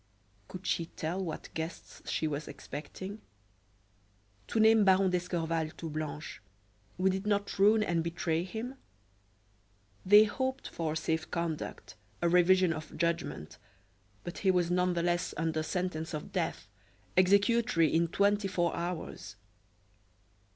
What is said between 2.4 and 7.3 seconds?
expecting? To name Baron d'Escorval to Blanche, would it